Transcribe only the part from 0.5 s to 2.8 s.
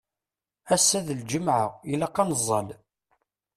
Ass-a d lǧemɛa, ilaq ad neẓẓal.